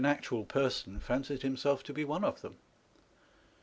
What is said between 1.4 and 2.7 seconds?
himself to be one of them.